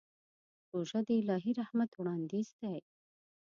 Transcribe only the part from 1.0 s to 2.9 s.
د الهي رحمت وړاندیز دی.